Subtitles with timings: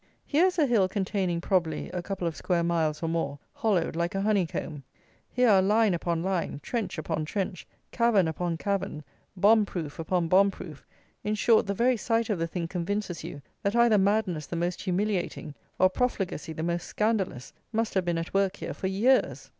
[0.25, 4.15] Here is a hill containing, probably, a couple of square miles or more, hollowed like
[4.15, 4.81] a honeycomb.
[5.29, 9.03] Here are line upon line, trench upon trench, cavern upon cavern,
[9.37, 10.87] bomb proof upon bomb proof;
[11.23, 14.81] in short the very sight of the thing convinces you that either madness the most
[14.81, 19.49] humiliating, or profligacy the most scandalous must have been at work here for years.